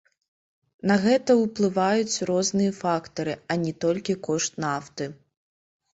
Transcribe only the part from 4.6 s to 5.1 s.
нафты.